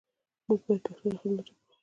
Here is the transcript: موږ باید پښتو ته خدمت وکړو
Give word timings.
موږ 0.47 0.59
باید 0.65 0.81
پښتو 0.85 1.09
ته 1.11 1.17
خدمت 1.21 1.45
وکړو 1.49 1.73